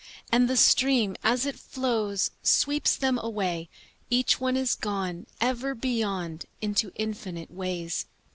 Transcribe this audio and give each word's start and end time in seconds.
And 0.31 0.49
the 0.49 0.57
stream 0.57 1.15
as 1.23 1.45
it 1.45 1.59
flows 1.59 2.31
Sweeps 2.41 2.95
them 2.95 3.19
away, 3.19 3.69
Each 4.09 4.39
one 4.41 4.57
is 4.57 4.73
gone 4.73 5.27
Ever 5.39 5.75
beyond 5.75 6.45
into 6.59 6.91
infinite 6.95 7.51
ways. 7.51 8.07